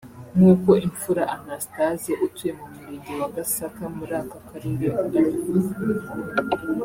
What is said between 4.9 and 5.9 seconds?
abivuga